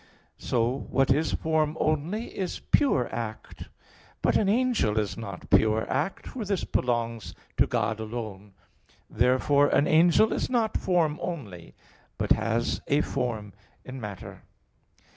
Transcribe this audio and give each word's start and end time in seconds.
So 0.39 0.87
what 0.89 1.11
is 1.11 1.33
form 1.33 1.77
only 1.79 2.35
is 2.35 2.57
pure 2.57 3.07
act. 3.13 3.69
But 4.23 4.35
an 4.35 4.49
angel 4.49 4.97
is 4.97 5.15
not 5.15 5.47
pure 5.51 5.87
act, 5.87 6.25
for 6.29 6.43
this 6.43 6.63
belongs 6.63 7.35
to 7.57 7.67
God 7.67 7.99
alone. 7.99 8.53
Therefore 9.11 9.67
an 9.67 9.85
angel 9.85 10.33
is 10.33 10.49
not 10.49 10.75
form 10.75 11.19
only, 11.21 11.75
but 12.17 12.31
has 12.31 12.81
a 12.87 13.01
form 13.01 13.53
in 13.85 14.01
matter. 14.01 14.41